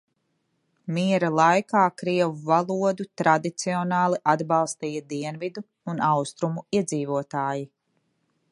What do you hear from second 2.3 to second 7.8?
valodu tradicionāli atbalstīja dienvidu un austrumu iedzīvotāji.